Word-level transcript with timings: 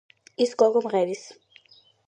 ის 0.45 0.55
გოგო 0.61 0.81
მღერის 0.87 1.23